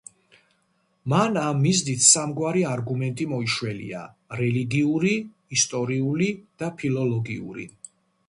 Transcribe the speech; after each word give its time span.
მან 1.11 1.35
ამ 1.41 1.59
მიზნით 1.65 2.03
სამგვარი 2.05 2.63
არგუმენტი 2.69 3.27
მოიშველია: 3.35 4.01
რელიგიური, 4.41 5.13
ისტორიული 5.59 6.33
და 6.63 6.71
ფილოლოგიური. 6.81 7.67